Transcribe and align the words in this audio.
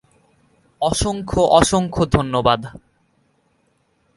অসংখ্য 0.81 1.41
অসংখ্য 1.51 2.03
ধন্যবাদ। 2.11 2.61